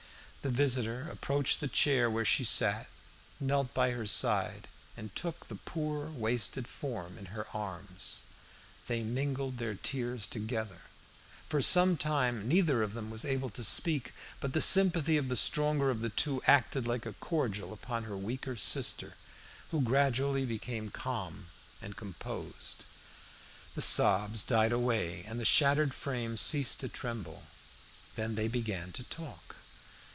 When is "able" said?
13.23-13.51